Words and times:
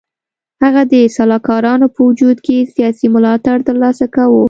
هغه 0.63 0.81
د 0.91 0.93
سلاکارانو 1.15 1.87
په 1.95 1.99
وجود 2.09 2.37
کې 2.45 2.57
سیاسي 2.75 3.07
ملاتړ 3.15 3.57
تر 3.67 3.75
لاسه 3.83 4.05
کاوه. 4.15 4.39